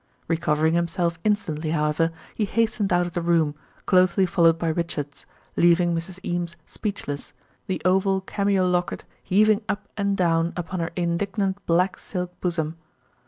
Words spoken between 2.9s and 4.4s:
out of the room, closely